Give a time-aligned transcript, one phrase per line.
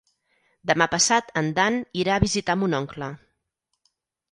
[0.71, 3.13] Demà passat en Dan irà a visitar mon oncle.